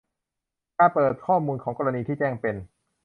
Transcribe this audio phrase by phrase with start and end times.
[0.77, 2.55] การเปิดข้อมูลของกรณีที่แจ้งเป็น